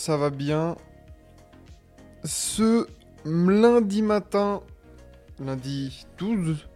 [0.00, 0.76] Ça va bien
[2.24, 2.86] ce
[3.26, 4.62] lundi matin,
[5.44, 6.66] lundi 12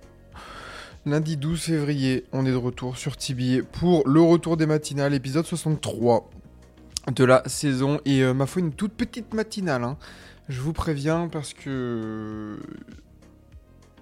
[1.07, 5.47] Lundi 12 février, on est de retour sur TBA pour le retour des matinales, épisode
[5.47, 6.29] 63
[7.15, 7.99] de la saison.
[8.05, 9.85] Et euh, ma foi, une toute petite matinale.
[9.85, 9.97] hein.
[10.51, 12.59] Je vous préviens parce que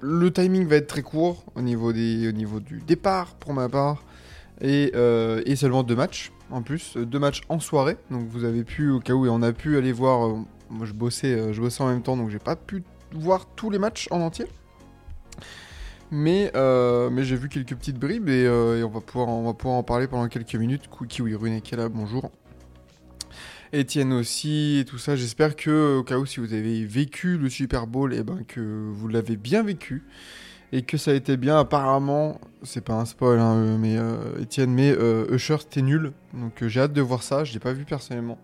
[0.00, 4.02] le timing va être très court au niveau, du départ pour ma part.
[4.60, 7.96] Et, euh, et seulement deux matchs en plus, euh, deux matchs en soirée.
[8.10, 10.26] Donc vous avez pu, au cas où, et on a pu aller voir.
[10.28, 10.38] euh,
[10.70, 13.70] moi je bossais, euh, je bossais en même temps, donc j'ai pas pu voir tous
[13.70, 14.46] les matchs en entier.
[16.10, 20.54] Mais, mais j'ai vu quelques petites bribes et, on, va pouvoir, en parler pendant quelques
[20.56, 20.88] minutes.
[20.88, 22.30] Cookie, oui, Rune qui est là, bonjour.
[23.74, 25.16] Etienne aussi et tout ça.
[25.16, 28.60] J'espère que, au cas où, si vous avez vécu le Super Bowl, et ben, que
[28.60, 30.04] vous l'avez bien vécu
[30.72, 31.58] et que ça a été bien.
[31.58, 36.12] Apparemment, c'est pas un spoil, hein, euh, mais euh, Etienne, mais euh, Usher c'était nul.
[36.32, 37.44] Donc j'ai hâte de voir ça.
[37.44, 38.38] Je l'ai pas vu personnellement.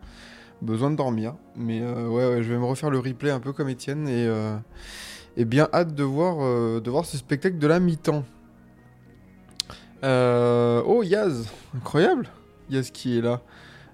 [0.61, 4.09] Besoin de dormir, mais ouais, je vais me refaire le replay un peu comme Etienne
[4.09, 4.29] et,
[5.37, 6.39] et bien hâte de voir,
[6.81, 8.25] de voir ce spectacle de la mi-temps.
[10.03, 12.29] Oh Yaz, incroyable,
[12.71, 13.41] Yaz qui est là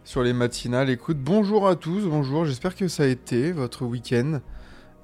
[0.05, 0.88] sur les matinales.
[0.88, 2.46] Écoute, bonjour à tous, bonjour.
[2.46, 4.40] J'espère que ça a été votre week-end.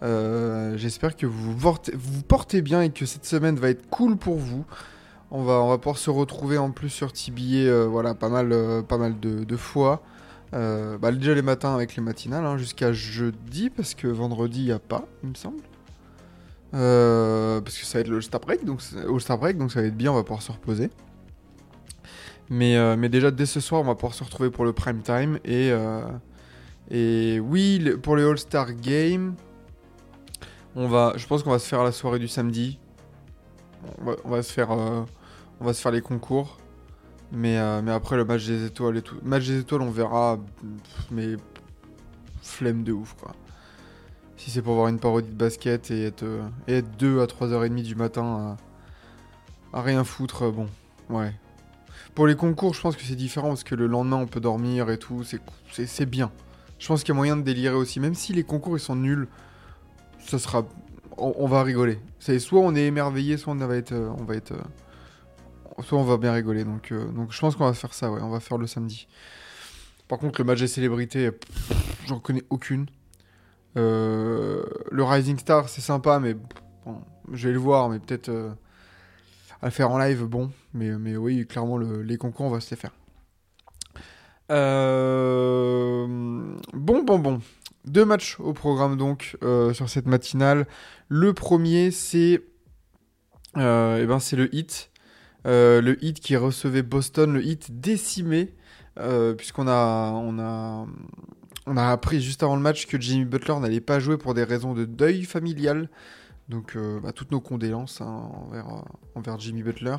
[0.03, 4.17] Euh, J'espère que vous portez, vous portez bien et que cette semaine va être cool
[4.17, 4.65] pour vous.
[5.33, 8.51] On va, on va pouvoir se retrouver en plus sur TBA, euh, voilà, pas mal,
[8.53, 10.03] euh, pas mal de, de fois.
[10.55, 14.67] Euh, bah, déjà les matins avec les matinales, hein, jusqu'à jeudi, parce que vendredi, il
[14.67, 15.61] n'y a pas, il me semble.
[16.73, 20.17] Parce que ça va être le All-Star Break, donc, donc ça va être bien, on
[20.17, 20.91] va pouvoir se reposer.
[22.49, 25.39] Mais, mais déjà, dès ce soir, on va pouvoir se retrouver pour le prime time.
[25.45, 25.71] Et,
[26.91, 29.35] et oui, pour les All-Star Games,
[30.77, 32.79] on va, je pense qu'on va se faire la soirée du samedi.
[34.25, 35.05] On va, se faire, euh,
[35.61, 36.59] on va se faire les concours.
[37.33, 40.39] Mais, euh, mais après le match des étoiles et tout, match des étoiles, on verra.
[41.11, 41.37] Mais
[42.43, 43.33] flemme de ouf quoi.
[44.37, 47.27] Si c'est pour voir une parodie de basket et être, euh, et être 2 à
[47.27, 48.57] 3h30 du matin
[49.73, 50.67] à, à rien foutre, bon,
[51.11, 51.35] ouais.
[52.15, 54.91] Pour les concours, je pense que c'est différent parce que le lendemain on peut dormir
[54.91, 55.23] et tout,
[55.73, 56.33] c'est bien.
[56.79, 58.97] Je pense qu'il y a moyen de délirer aussi, même si les concours ils sont
[58.97, 59.29] nuls,
[60.27, 60.67] ça sera,
[61.17, 61.99] on, va rigoler.
[62.19, 65.99] C'est soit on est émerveillé, soit on va être, euh, on va être, euh, soit
[65.99, 66.65] on va bien rigoler.
[66.65, 69.07] Donc, euh, donc je pense qu'on va faire ça, ouais, on va faire le samedi.
[70.09, 71.31] Par contre, le match des célébrités,
[72.07, 72.87] j'en connais aucune.
[73.77, 76.35] Le Rising Star, c'est sympa, mais
[77.33, 78.29] je vais le voir, mais peut-être
[79.63, 80.51] à le faire en live, bon.
[80.75, 82.91] Mais, mais oui, clairement, le- les concours, on va se les faire.
[86.75, 87.41] Bon, bon, bon.
[87.87, 90.67] Deux matchs au programme donc euh, sur cette matinale.
[91.09, 92.43] Le premier, c'est
[93.57, 94.91] euh, eh ben, le hit.
[95.47, 98.55] Euh, le hit qui recevait Boston, le hit décimé,
[99.39, 100.87] puisqu'on a, on a,
[101.67, 104.45] on a appris juste avant le match que Jimmy Butler n'allait pas jouer pour des
[104.45, 105.89] raisons de deuil familial.
[106.51, 109.97] Donc, bah, toutes nos condoléances hein, envers, envers Jimmy Butler.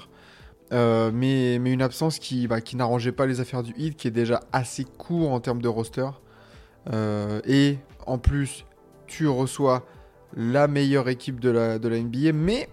[0.72, 4.12] Mais, mais une absence qui, bah, qui n'arrangeait pas les affaires du hit, qui est
[4.12, 6.08] déjà assez court en termes de roster.
[6.90, 8.66] Euh, et en plus,
[9.08, 9.86] tu reçois
[10.36, 12.69] la meilleure équipe de la, de NBA, mais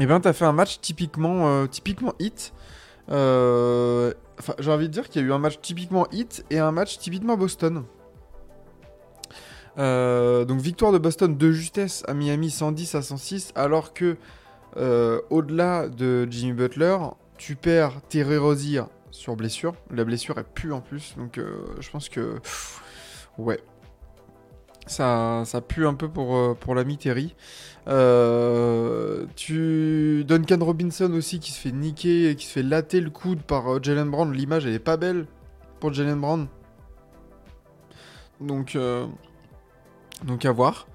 [0.00, 1.66] eh ben, tu as fait un match typiquement, euh,
[2.18, 2.52] hit.
[3.10, 4.12] Euh,
[4.58, 6.98] j'ai envie de dire qu'il y a eu un match typiquement hit et un match
[6.98, 7.84] typiquement Boston.
[9.76, 14.16] Donc victoire de Boston de justesse à Miami 110 à 106 alors que
[15.30, 16.96] au-delà de Jimmy Butler
[17.36, 19.74] tu perds Terry Rozier sur blessure.
[19.90, 22.40] La blessure est pue en plus donc euh, je pense que
[23.38, 23.60] ouais.
[24.86, 27.34] Ça, ça pue un peu pour, euh, pour l'ami Terry.
[27.86, 33.08] Euh, tu Duncan Robinson aussi qui se fait niquer et qui se fait latter le
[33.08, 34.30] coude par Jalen Brown.
[34.30, 35.26] L'image elle est pas belle
[35.80, 36.48] pour Jalen Brown.
[38.40, 38.76] Donc
[40.24, 40.88] donc à voir.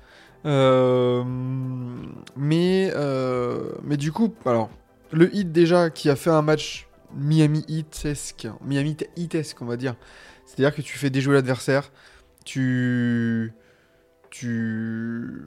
[2.36, 2.94] Mais,
[3.84, 4.70] mais du coup, alors,
[5.12, 9.96] le Heat déjà qui a fait un match Miami Heat-esque, Miami Heat-esque on va dire.
[10.46, 11.92] C'est-à-dire que tu fais déjouer l'adversaire,
[12.44, 13.54] tu,
[14.32, 15.46] tu,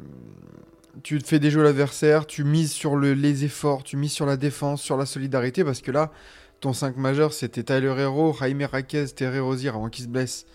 [1.02, 4.36] tu te fais déjouer l'adversaire, tu mises sur le, les efforts, tu mises sur la
[4.36, 6.12] défense, sur la solidarité, parce que là,
[6.60, 10.46] ton 5 majeur, c'était Tyler Hero, Jaime Raquez, Terry Rozier avant qu'il se blesse,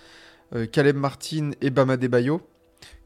[0.55, 2.41] euh, Caleb Martin et Bama Debayo.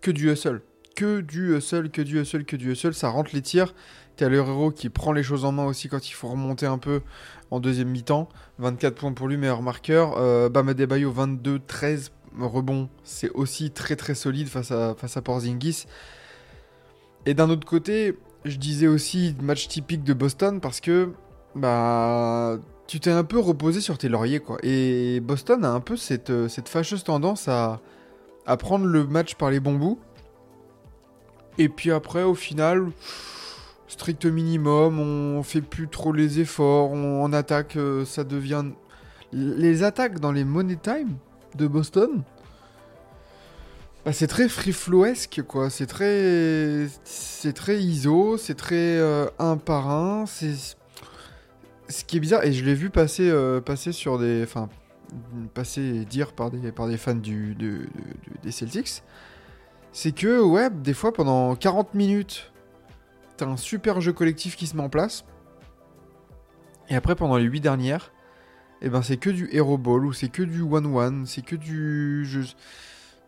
[0.01, 0.61] Que du hustle.
[1.01, 2.93] Que du hustle, que du hustle, que du hustle.
[2.93, 3.73] Ça rentre les tirs.
[4.17, 7.01] Tyler Hero qui prend les choses en main aussi quand il faut remonter un peu
[7.49, 8.29] en deuxième mi-temps.
[8.59, 10.19] 24 points pour lui, meilleur marqueur.
[10.19, 12.87] Euh, Debayo, 22, 13 rebonds.
[13.03, 15.87] C'est aussi très très solide face à, face à Porzingis.
[17.25, 18.15] Et d'un autre côté,
[18.45, 21.13] je disais aussi match typique de Boston parce que
[21.55, 24.59] bah tu t'es un peu reposé sur tes lauriers quoi.
[24.61, 27.81] Et Boston a un peu cette, euh, fâcheuse tendance à,
[28.45, 29.97] à prendre le match par les bons bouts.
[31.57, 32.87] Et puis après, au final,
[33.87, 38.65] strict minimum, on fait plus trop les efforts, on, attaque, euh, ça devient...
[39.33, 41.15] Les attaques dans les Money Time
[41.55, 42.23] de Boston,
[44.03, 45.69] bah, c'est très free flowesque quoi.
[45.69, 50.25] C'est très, c'est très ISO, c'est très euh, un par un.
[50.25, 50.53] C'est
[51.87, 54.67] ce qui est bizarre et je l'ai vu passer, euh, passer sur des, enfin,
[55.53, 59.03] passer dire par des, par des fans du, de- de- de- des Celtics,
[59.93, 62.51] c'est que ouais, des fois pendant 40 minutes,
[63.37, 65.25] t'as un super jeu collectif qui se met en place.
[66.89, 68.11] Et après pendant les 8 dernières,
[68.81, 71.55] et ben c'est que du hero ball ou c'est que du one one, c'est que
[71.55, 72.27] du.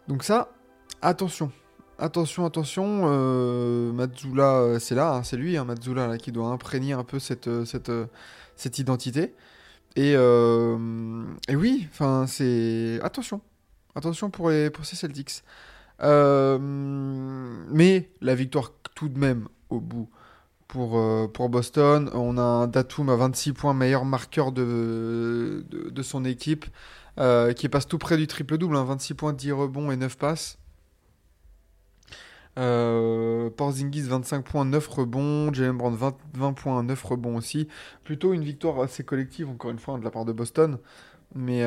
[0.07, 0.51] Donc ça,
[1.01, 1.51] attention.
[1.99, 5.67] Attention, attention, euh, euh, c'est là, hein, c'est lui, hein,
[6.17, 8.07] qui doit imprégner un peu cette, euh, euh,
[8.77, 9.35] identité.
[9.95, 12.99] Et, et oui, enfin, c'est.
[13.03, 13.41] Attention.
[13.95, 15.43] Attention pour, les, pour ces Celtics.
[16.01, 16.57] Euh,
[17.69, 20.09] mais la victoire, tout de même, au bout,
[20.67, 22.09] pour, euh, Boston.
[22.13, 25.63] On a un Datum à 26 points, meilleur marqueur de,
[26.01, 26.65] son équipe,
[27.19, 28.75] euh, qui passe tout près du triple-double.
[28.75, 30.57] hein, 26 points, 10 rebonds et 9 passes.
[32.55, 37.67] Porzingis 25 points, 9 rebonds, Jalen Brown 20, 20 points, 9 rebonds aussi.
[38.03, 40.77] Plutôt une victoire assez collective, encore une fois, de la part de Boston.
[41.35, 41.63] Mais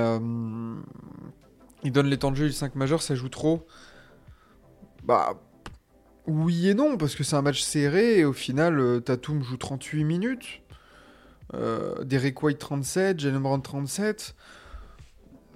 [1.83, 3.67] il donne les temps de jeu, le 5 majeur, ça joue trop.
[5.07, 5.41] Bah,
[6.27, 9.57] oui et non, parce que c'est un match serré et au final, euh, Tatum joue
[9.57, 10.63] 38 minutes.
[11.55, 14.35] Euh, Derek White 37, Jalen Brown 37.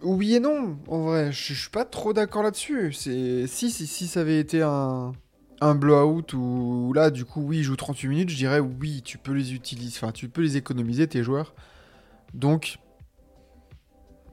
[0.02, 2.92] Oui et non, en vrai, je suis pas trop d'accord là-dessus.
[2.92, 5.12] Si, si si ça avait été un
[5.60, 9.18] un blowout où là du coup oui, il joue 38 minutes, je dirais oui, tu
[9.18, 11.54] peux les utiliser, enfin tu peux les économiser tes joueurs.
[12.34, 12.78] Donc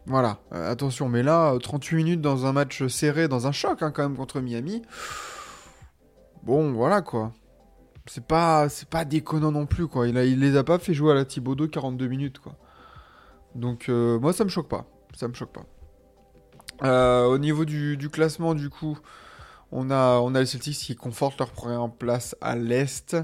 [0.07, 3.81] voilà, euh, attention, mais là euh, 38 minutes dans un match serré, dans un choc
[3.81, 4.81] hein, quand même contre Miami.
[6.43, 7.33] Bon, voilà quoi.
[8.07, 10.07] C'est pas c'est pas déconnant non plus quoi.
[10.07, 12.55] Il les a pas fait jouer à la Thibodeau 42 minutes quoi.
[13.53, 14.85] Donc euh, moi ça me choque pas
[15.17, 15.65] ça me choque pas.
[16.83, 18.97] Euh, au niveau du, classement, du coup,
[19.71, 23.17] on a, on a les Celtics qui confortent leur première place à l'Est.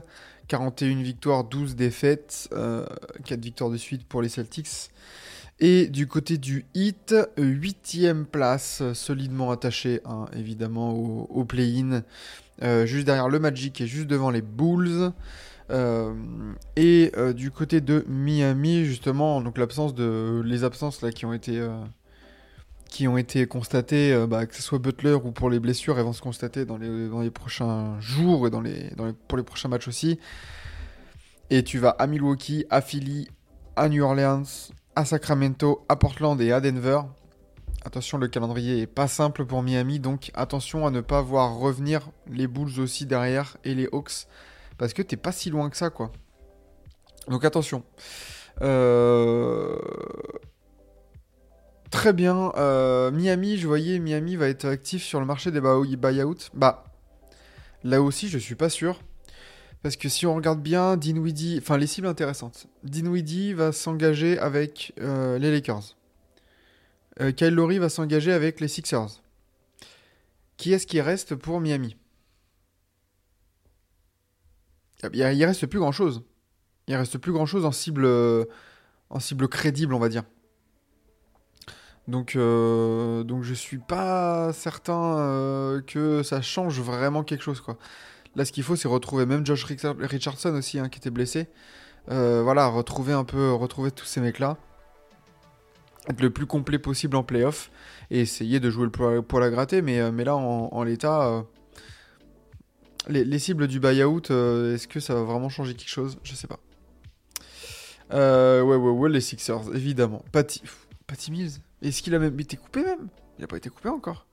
[0.47, 2.85] 41 victoires, 12 défaites, euh,
[3.25, 4.91] 4 victoires de suite pour les Celtics.
[5.65, 12.03] Et du côté du Heat, 8ème place, solidement attaché hein, évidemment au, play-in,
[12.61, 15.13] euh, juste derrière le Magic et juste devant les Bulls.
[15.69, 16.13] Euh,
[16.75, 21.31] et euh, du côté de Miami, justement, donc l'absence de les absences là qui ont
[21.31, 21.65] été
[22.89, 26.11] qui ont été constatées, bah, que ce soit Butler ou pour les blessures, elles vont
[26.11, 29.45] se constater dans les, dans les prochains jours et dans les, dans les- pour les
[29.45, 30.19] prochains matchs aussi.
[31.49, 33.29] Et tu vas à Milwaukee, à Philly,
[33.77, 34.43] à New Orleans,
[34.95, 37.01] à Sacramento, à Portland et à Denver.
[37.85, 42.09] Attention, le calendrier est pas simple pour Miami, donc attention à ne pas voir revenir
[42.27, 44.27] les Bulls aussi derrière et les Hawks
[44.77, 46.11] parce que t'es pas si loin que ça, quoi.
[47.27, 47.83] Donc attention.
[48.61, 49.77] Euh,
[51.91, 52.51] Très bien.
[52.57, 56.49] Euh, Miami, je voyais Miami va être actif sur le marché des buy- buyouts.
[56.55, 56.85] Bah,
[57.83, 58.99] là aussi, je suis pas sûr.
[59.83, 62.67] Parce que si on regarde bien, Dinwiddie, enfin les cibles intéressantes.
[62.83, 65.97] Dinwiddie va s'engager avec euh, les Lakers.
[67.19, 69.21] Euh, Kyle Lowry va s'engager avec les Sixers.
[70.55, 71.97] Qui est-ce qui reste pour Miami?
[75.11, 76.23] Il, y a- il reste plus grand chose.
[76.87, 78.07] Il reste plus grand chose en cible,
[79.09, 80.23] en cible crédible, on va dire.
[82.07, 87.77] Donc, euh, donc je suis pas certain euh, que ça change vraiment quelque chose, quoi.
[88.35, 91.47] Là, ce qu'il faut, c'est retrouver même Josh Richard- Richardson aussi, hein, qui était blessé.
[92.11, 94.57] Euh, voilà, retrouver un peu, retrouver tous ces mecs-là.
[96.09, 97.71] Être le plus complet possible en playoff
[98.11, 99.81] et essayer de jouer le poil à gratter.
[99.81, 101.41] Mais, euh, mais là, en, l'état, euh,
[103.07, 106.17] les, les cibles du buyout, euh, est-ce que ça va vraiment changer quelque chose?
[106.23, 106.59] Je sais pas.
[108.11, 110.25] Ouais, ouais, ouais, les Sixers, évidemment.
[110.31, 110.61] Patty,
[111.07, 111.53] Patty Mills.
[111.81, 113.07] Est-ce qu'il a même été coupé même?
[113.37, 114.25] Il a pas été coupé encore.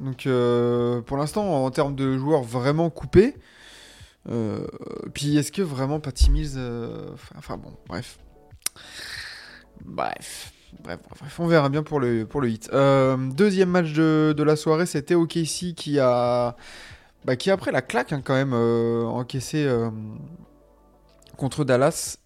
[0.00, 3.34] Donc euh, pour l'instant, en termes de joueurs vraiment coupés,
[4.28, 4.66] euh,
[5.14, 6.52] puis est-ce que vraiment Patty Mills...
[6.56, 8.18] euh, enfin bon, bref.
[9.84, 10.52] Bref.
[10.84, 12.70] Bref, bref, on verra bien pour le, pour le hit.
[13.34, 16.56] Deuxième match de, de la soirée, c'était OKC qui a,
[17.24, 19.66] bah, qui après la claque hein, quand même encaissé
[21.38, 22.18] contre Dallas.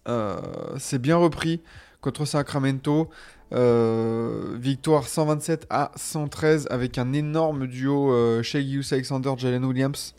[0.77, 1.61] C'est bien repris
[2.01, 3.09] contre Sacramento.
[3.53, 10.15] Euh, victoire 127 à 113 avec un énorme duo euh, Gilgeous Alexander, Jalen Williams.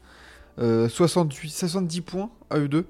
[0.60, 2.86] Euh, 68, 70 points à eux deux.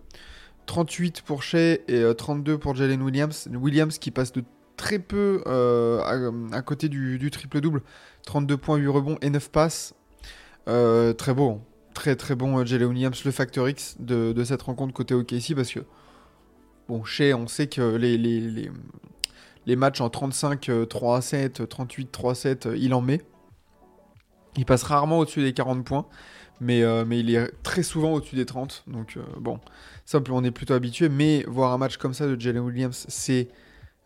[0.67, 3.49] 38 pour Shea et euh, 32 pour Jalen Williams.
[3.51, 4.45] Williams qui passe de
[4.77, 6.03] très peu euh,
[6.53, 7.81] à, côté du, triple-double.
[8.27, 9.95] 32 points, 8 rebonds et 9 passes.
[10.69, 11.51] Euh, très beau.
[11.51, 11.61] hein.
[11.95, 15.73] Très très bon euh, Jalen Williams, le facteur X de, cette rencontre côté OKC parce
[15.73, 15.81] que,
[16.89, 18.71] bon, Shea, on sait que les,
[19.67, 23.01] les matchs en 35, euh, 3 à 7, 38, 3 à 7, euh, il en
[23.01, 23.21] met.
[24.57, 26.07] Il passe rarement au-dessus des 40 points,
[26.61, 28.85] mais, euh, mais il est très souvent au-dessus des 30.
[28.87, 29.59] Donc, euh, bon,
[30.05, 31.09] ça, on est plutôt habitué.
[31.09, 33.49] Mais voir un match comme ça de Jalen Williams, c'est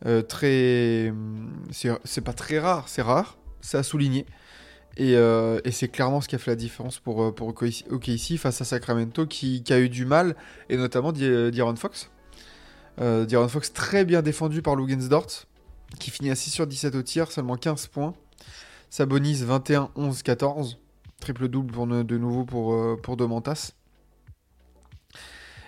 [0.06, 1.12] euh, très.
[1.70, 4.24] C'est c'est pas très rare, c'est rare, c'est à souligner.
[4.96, 8.60] Et, euh, c'est clairement ce qui a fait la différence pour, euh, pour OKC face
[8.60, 10.34] à Sacramento qui, a eu du mal,
[10.70, 12.10] et notamment Di- D'Aaron Fox.
[13.00, 15.46] Euh, D'Aaron Fox très bien défendu par Lugensdort,
[15.98, 18.14] qui finit à 6 sur 17 au tir, seulement 15 points.
[18.90, 20.78] Sabonis 21, 11, 14.
[21.20, 23.72] Triple-double de nouveau pour, euh, pour Domantas.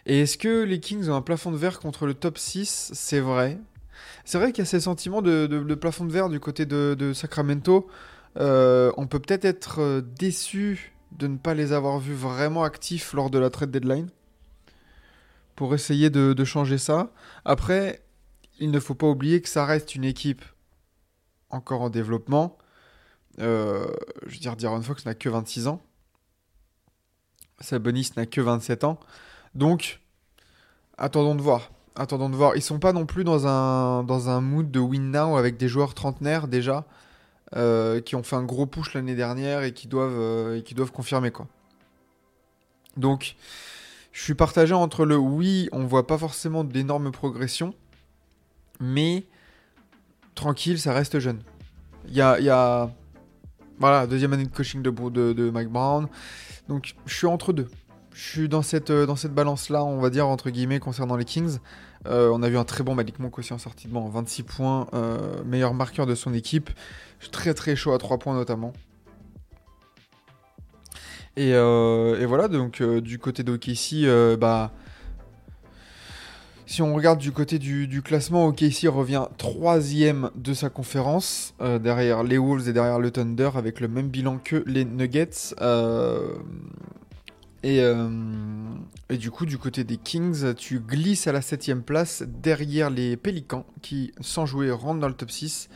[0.07, 3.21] Et est-ce que les Kings ont un plafond de verre contre le top 6 C'est
[3.21, 3.59] vrai.
[4.25, 7.13] C'est vrai qu'il y a ces sentiments de, plafond de verre du côté de, de
[7.13, 7.89] Sacramento.
[8.39, 13.13] Euh, on peut peut-être être euh, déçu de ne pas les avoir vus vraiment actifs
[13.13, 14.09] lors de la trade deadline.
[15.61, 17.11] Pour essayer de, changer ça.
[17.45, 18.03] Après,
[18.61, 20.43] il ne faut pas oublier que ça reste une équipe
[21.51, 22.57] encore en développement.
[23.41, 23.87] Euh,
[24.25, 25.83] je veux dire, D'Aaron Fox n'a que 26 ans.
[27.61, 28.99] Sabonis n'a que 27 ans.
[29.55, 30.01] Donc,
[30.97, 31.71] attendons de voir.
[31.95, 32.57] Attendons de voir.
[32.57, 35.69] Ils sont pas non plus dans un, dans un mood de win now avec des
[35.69, 36.87] joueurs trentenaires déjà
[37.55, 40.93] euh, qui ont fait un gros push l'année dernière et qui doivent, euh, qui doivent
[40.93, 41.49] confirmer quoi.
[42.97, 43.37] Donc,
[44.13, 47.75] je suis partagé entre le oui, on voit pas forcément d'énormes progressions,
[48.81, 49.25] mais
[50.35, 51.43] tranquille, ça reste jeune.
[52.09, 52.91] Il y a,
[53.79, 56.09] voilà, deuxième année de coaching de, Mike Brown.
[56.69, 57.69] Donc, je suis entre deux.
[58.13, 61.59] Je suis dans cette, dans cette balance-là, on va dire, entre guillemets, concernant les Kings.
[62.07, 64.43] Euh, on a vu un très bon Malik Monk aussi en sortie de banc, 26
[64.43, 66.71] points, euh, meilleur marqueur de son équipe.
[67.31, 68.73] Très très chaud à 3 points notamment.
[71.41, 74.73] Et, euh, et voilà, donc euh, du côté d'OKC, euh, bah,
[76.67, 82.37] si on regarde du côté du, classement, OKC revient troisième de sa conférence, derrière les
[82.37, 85.55] Wolves et derrière le Thunder, avec le même bilan que les Nuggets.
[87.63, 92.91] Et, et du coup, du côté des Kings, tu glisses à la septième place derrière
[92.91, 95.71] les Pélicans, qui, sans jouer, rentrent dans le top 6,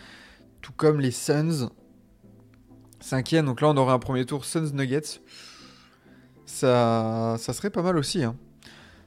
[0.61, 1.71] tout comme les Suns.
[3.01, 5.21] Cinquième, donc là on aurait un premier tour Suns Nuggets.
[6.47, 8.23] Ça, serait pas mal aussi.
[8.25, 8.37] Hein.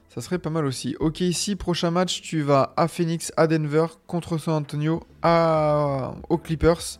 [0.08, 0.96] Ça serait pas mal aussi.
[1.00, 6.14] Ok, ici, prochain match, tu vas à Phoenix, à Denver, contre San Antonio, à...
[6.28, 6.98] aux Clippers.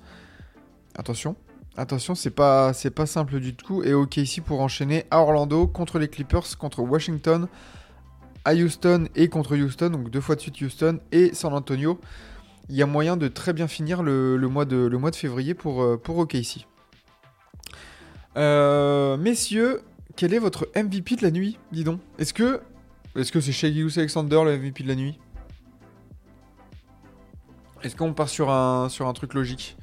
[0.97, 1.37] Attention,
[1.77, 3.83] attention, c'est pas, pas simple du tout.
[3.83, 7.49] Et ok, ici, pour enchaîner à Orlando, contre les Clippers, contre Washington,
[8.45, 12.01] à Houston et contre Houston, donc deux fois de suite Houston et San Antonio.
[12.69, 15.17] Il y a moyen de très bien finir le, le mois, de, le mois de
[15.17, 16.67] février pour, euh, pour OKC.
[18.37, 19.83] Euh, messieurs,
[20.19, 22.01] quel est votre MVP de la nuit Dis donc?
[22.19, 22.61] Est-ce que
[23.15, 25.17] est-ce que c'est Gilgeous Alexander le MVP de la nuit?
[27.85, 29.77] Est-ce qu'on part sur un sur un truc logique?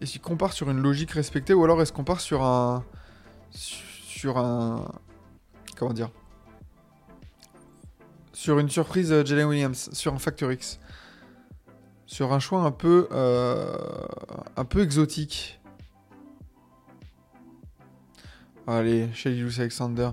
[0.00, 2.84] Est-ce qu'on part sur une logique respectée ou alors est-ce qu'on part sur un
[3.50, 4.84] sur un
[5.76, 6.10] comment dire?
[8.32, 10.78] Sur une surprise euh, Jalen Williams, sur un Factor X,
[12.06, 13.76] sur un choix un peu euh,
[14.56, 15.58] un peu exotique.
[18.66, 20.10] Allez, Shea Gilgeous Alexander.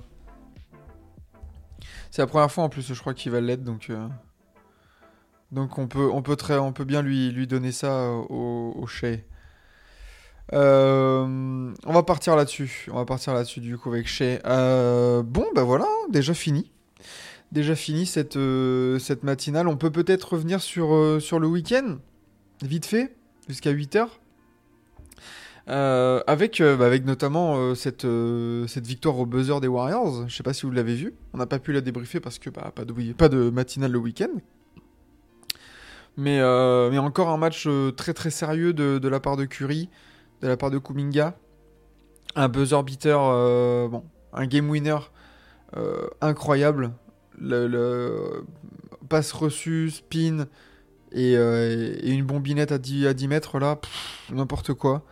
[2.12, 4.08] C'est la première fois en plus, je crois qu'il va l'être, donc euh,
[5.52, 6.10] on peut
[6.60, 9.24] on bien lui donner ça euh, au, au Shea.
[10.52, 12.88] Euh, on va partir là-dessus.
[12.92, 14.40] On va partir là-dessus du coup avec Shea.
[14.46, 16.72] Euh, bon, bah voilà, déjà fini.
[17.52, 19.68] Déjà fini cette, euh, cette matinale.
[19.68, 21.98] On peut peut-être revenir sur, sur le week-end,
[22.62, 23.16] vite fait,
[23.48, 24.08] jusqu'à 8h.
[25.70, 28.06] Euh, avec, euh, bah, avec notamment euh, cette,
[28.68, 30.28] cette victoire au buzzer des Warriors.
[30.28, 31.14] Je sais pas si vous l'avez vu.
[31.34, 34.32] On n'a pas pu la débriefer parce que bah, pas, de, matinale le week-end.
[36.18, 39.90] Mais, encore un match très très sérieux de, la part de Curry,
[40.42, 41.38] de la part de Kuminga.
[42.36, 43.18] un buzzer beater,
[43.90, 44.04] bon,
[44.34, 45.00] un game winner
[46.22, 46.92] incroyable.
[47.40, 48.44] Le,
[49.10, 50.46] passe reçu, spin
[51.14, 53.80] et, une bombinette à 10, à 10 mètres là,
[54.32, 55.04] n'importe quoi.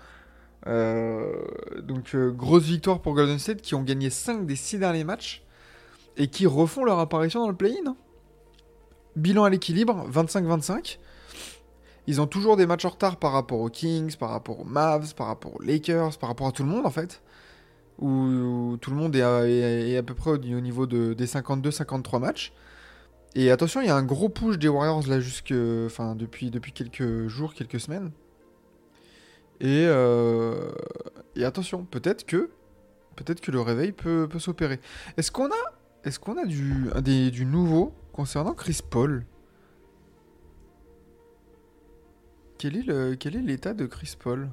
[0.67, 1.33] Euh,
[1.81, 5.43] donc euh, grosse victoire pour Golden State qui ont gagné 5 des 6 derniers matchs
[6.17, 7.89] et qui refont leur apparition dans le play-in.
[7.89, 7.95] hein.
[9.15, 10.97] Bilan à l'équilibre, 25-25.
[12.07, 15.13] Ils ont toujours des matchs en retard par rapport aux Kings, par rapport aux Mavs,
[15.15, 17.21] par rapport aux Lakers, par rapport à tout le monde en fait.
[17.99, 22.53] Où, tout le monde est à, peu près au, au niveau de, des 52-53 matchs.
[23.35, 25.53] Et attention, il y a un gros push des Warriors là jusque,
[25.85, 28.11] enfin depuis quelques jours, quelques semaines.
[29.61, 30.71] Et, euh,
[31.35, 32.49] et attention, peut-être que,
[33.15, 34.79] peut-être que le réveil peut, peut s'opérer.
[35.17, 35.63] Est-ce qu'on a,
[36.03, 39.23] est-ce qu'on a du, des- du nouveau concernant Chris Paul?
[42.57, 44.49] Quel est quel est l'état de Chris Paul?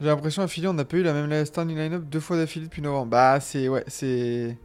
[0.00, 2.82] J'ai l'impression à on n'a pas eu la même starting line-up deux fois d'affilée depuis
[2.82, 3.10] novembre.
[3.10, 4.58] Bah, c'est ouais, c'est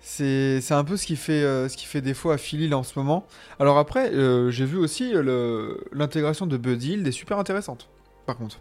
[0.00, 2.82] c'est un peu ce qui fait euh, ce qui fait défaut à Philly là en
[2.82, 3.26] ce moment.
[3.58, 7.88] Alors après, euh, j'ai vu aussi euh, l'intégration de Bud Hill est super intéressante.
[8.26, 8.60] Par contre,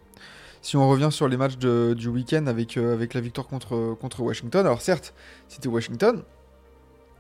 [0.62, 4.66] si on revient sur les matchs du week-end avec avec la victoire contre contre Washington,
[4.66, 5.14] alors certes,
[5.48, 6.24] c'était Washington,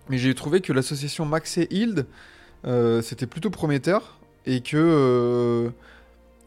[0.10, 2.06] mais j'ai trouvé que l'association Maxey Hild
[2.66, 5.72] euh, c'était plutôt prometteur et que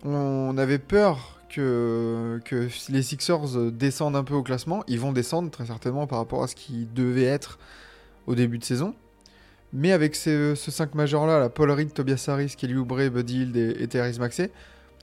[0.05, 2.41] on avait peur que,
[2.89, 4.83] les Sixers descendent un peu au classement.
[4.89, 7.59] Ils vont descendre très certainement par rapport à ce qu'ils devaient être
[8.27, 8.95] au début de saison.
[9.73, 13.57] Mais avec ces, ce 5 majeurs-là, la Paul Reed, Tobias Harris, Kelly Oubre, Buddy Hield
[13.57, 14.51] et, et Therese Maxey,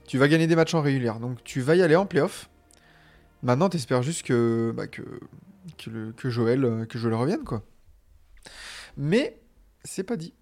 [0.06, 1.18] tu vas gagner des matchs en régulière.
[1.18, 2.48] Donc tu vas y aller en playoff.
[3.42, 5.02] Maintenant, t'espères juste que, bah, que,
[5.78, 7.64] que, que Joël, que Joël revienne, quoi.
[8.96, 9.40] Mais
[9.84, 10.34] c'est pas dit.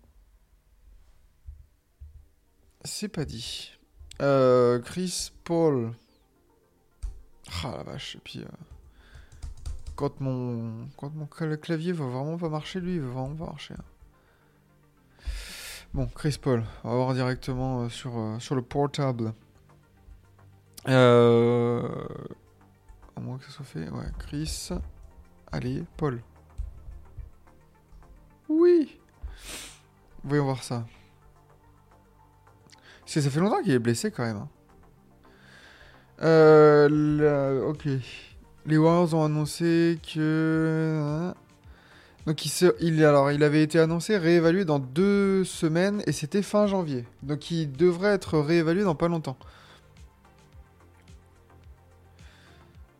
[2.84, 3.77] C'est pas dit.
[4.20, 5.92] Euh, Chris Paul.
[7.64, 8.16] Ah la vache.
[8.16, 8.48] Et puis, euh,
[9.96, 13.46] quand mon, quand mon cla- clavier va vraiment pas marcher, lui, il va vraiment pas
[13.46, 13.74] marcher.
[13.74, 13.84] hein.
[15.94, 16.64] Bon, Chris Paul.
[16.84, 19.32] On va voir directement euh, sur, sur le portable.
[20.86, 21.88] Euh...
[23.16, 23.88] À moins que ça soit fait.
[23.88, 24.68] Ouais, Chris.
[25.50, 26.20] Allez, Paul.
[28.48, 29.00] Oui.
[30.24, 30.84] Voyons voir ça.
[33.08, 34.36] Parce que ça fait longtemps qu'il est blessé quand même.
[34.36, 34.48] hein.
[36.22, 37.86] Euh, Ok.
[38.66, 41.32] Les Warriors ont annoncé que.
[42.26, 46.42] Donc il, se- il, alors, il avait été annoncé réévalué dans deux semaines et c'était
[46.42, 47.06] fin janvier.
[47.22, 49.38] Donc il devrait être réévalué dans pas longtemps.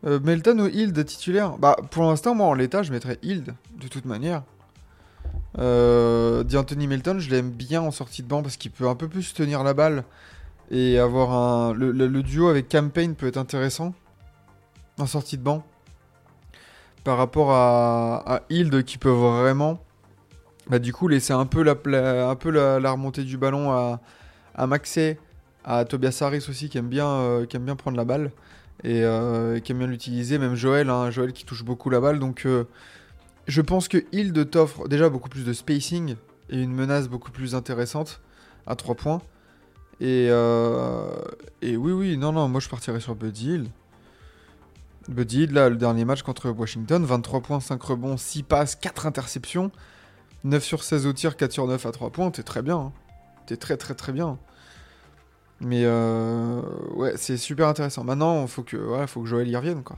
[0.05, 1.57] Euh, Melton ou Hild titulaire?
[1.59, 4.41] Bah pour l'instant moi en l'état je mettrais Hild de toute manière.
[5.59, 9.09] Euh, D'Anthony Melton je l'aime bien en sortie de banc parce qu'il peut un peu
[9.09, 10.05] plus tenir la balle
[10.71, 13.93] et avoir un le, duo avec Campaign peut être intéressant
[14.99, 15.65] en sortie de banc
[17.03, 19.81] par rapport à, à Hild qui peut vraiment
[20.69, 23.99] bah, du coup laisser un peu la, un peu la, remontée du ballon à,
[24.55, 25.17] à Maxey,
[25.65, 28.31] à Tobias Harris aussi qui aime bien euh, qui aime bien prendre la balle
[28.83, 32.19] et euh, qui aime bien l'utiliser même Joël hein, Joël qui touche beaucoup la balle.
[32.19, 32.47] Donc
[33.49, 36.15] je pense que Hild t'offre déjà beaucoup plus de spacing
[36.49, 38.21] et une menace beaucoup plus intéressante
[38.67, 39.21] à 3 points
[39.99, 41.11] et, euh,
[41.61, 43.69] et oui, oui, non, non, moi je partirais sur Buddy Hield.
[45.09, 49.07] Buddy Hield, là, le dernier match contre Washington, 23 points, 5 rebonds, 6 passes, 4
[49.07, 49.71] interceptions,
[50.43, 52.77] 9 sur 16 au tir, 4 sur 9 à 3 points, t'es très bien.
[52.77, 52.93] hein.
[53.47, 54.37] T'es très, très, très bien.
[55.59, 56.61] Mais euh,
[56.93, 58.03] ouais, c'est super intéressant.
[58.03, 58.63] Maintenant, faut
[59.07, 59.97] faut que Joël y revienne, quoi.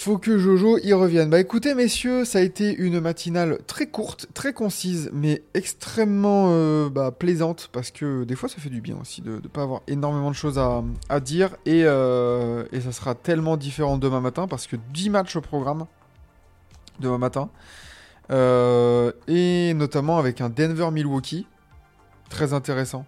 [0.00, 1.28] Faut que Jojo y revienne.
[1.28, 6.88] Bah écoutez messieurs, ça a été une matinale très courte, très concise, mais extrêmement euh,
[6.88, 9.82] bah, plaisante parce que des fois ça fait du bien aussi de ne pas avoir
[9.88, 14.66] énormément de choses à, dire et, euh, et ça sera tellement différent demain matin parce
[14.66, 15.84] que 10 matchs au programme
[17.00, 17.50] demain matin
[18.30, 21.46] Euh, et notamment avec un Denver-Milwaukee
[22.30, 23.04] très intéressant.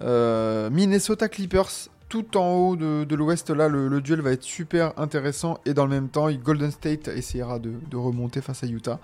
[0.00, 5.58] Minnesota Clippers tout en haut de, l'ouest, là, le, duel va être super intéressant.
[5.66, 9.00] Et dans le même temps, Golden State essaiera de, remonter face à Utah.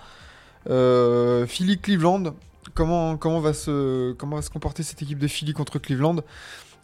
[0.70, 2.34] Euh, Philly Cleveland,
[2.74, 6.16] comment, va se, comporter cette équipe de Philly contre Cleveland?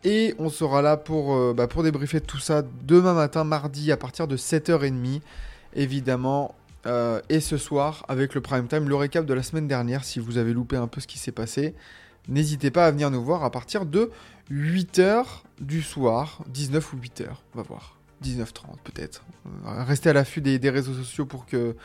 [0.05, 3.97] Et on sera là pour, euh, bah, pour débriefer tout ça demain matin, mardi, à
[3.97, 5.21] partir de 7h30,
[5.75, 6.55] évidemment.
[6.87, 10.21] Euh, et ce soir, avec le prime time, le récap de la semaine dernière, si
[10.21, 11.75] vous avez loupé un peu ce qui s'est passé.
[12.29, 14.11] N'hésitez pas à venir nous voir à partir de
[14.51, 15.25] 8h
[15.61, 17.99] du soir, 19 ou 8h, on va voir.
[18.23, 19.25] 19h30 peut-être.
[19.65, 21.77] Restez à l'affût des, réseaux sociaux pour que,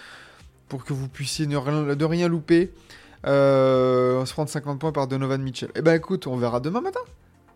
[0.67, 2.71] pour que vous puissiez ne rien, louper.
[3.25, 5.69] Euh, on se prend 50 points par Donovan Mitchell.
[5.75, 6.99] Eh ben écoute, on verra demain matin.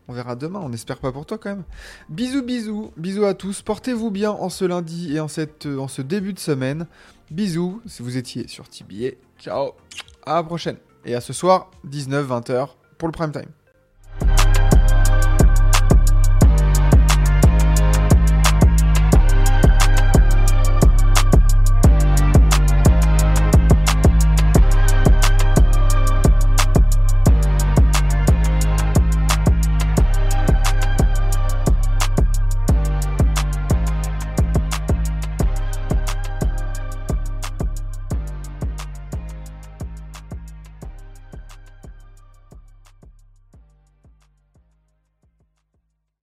[0.07, 1.63] On verra demain, on espère pas pour toi quand même.
[2.07, 3.61] Bisous, bisous, bisous à tous.
[3.61, 6.87] Portez-vous bien en ce lundi et en, cette, en ce début de semaine.
[7.29, 9.17] Bisous si vous étiez sur TBA.
[9.39, 9.71] Ciao,
[10.25, 10.77] à la prochaine.
[11.07, 12.67] Et à ce soir, 19-20h
[12.97, 13.49] pour le prime time.